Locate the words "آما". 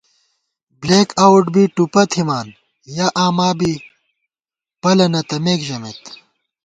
3.25-3.49